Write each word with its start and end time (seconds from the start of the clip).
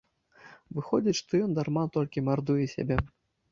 Выходзіць, 0.77 1.13
што 1.19 1.31
ён 1.49 1.53
дарма 1.59 1.85
толькі 1.99 2.25
мардуе 2.31 2.67
сябе? 2.75 3.01